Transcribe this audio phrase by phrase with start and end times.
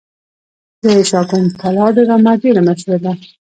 [0.83, 3.13] د شاکونتالا ډرامه ډیره مشهوره ده.